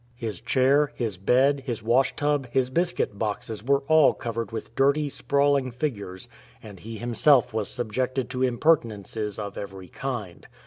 His 0.15 0.41
chair, 0.41 0.91
his 0.95 1.17
bed, 1.17 1.61
his 1.67 1.83
wash 1.83 2.15
tub, 2.15 2.47
his 2.49 2.71
biscuit 2.71 3.19
boxes 3.19 3.63
were 3.63 3.81
all 3.83 4.15
covered 4.15 4.51
with 4.51 4.73
dirty, 4.73 5.09
sprawling 5.09 5.69
figures, 5.69 6.27
and 6.63 6.79
he 6.79 6.97
himself 6.97 7.53
was 7.53 7.69
subjected 7.69 8.27
to 8.31 8.41
impertinences 8.41 9.37
of 9.37 9.59
every 9.59 9.89
kind. 9.89 10.47